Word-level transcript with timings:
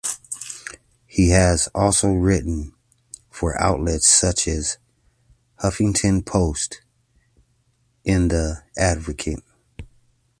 He 1.05 1.29
has 1.29 1.67
also 1.75 2.07
written 2.07 2.73
for 3.29 3.61
outlets 3.61 4.09
such 4.09 4.47
as 4.47 4.79
the 5.61 5.67
"Huffington 5.69 6.25
Post" 6.25 6.81
and 8.03 8.31
the 8.31 8.63
"Advocate". 8.75 9.43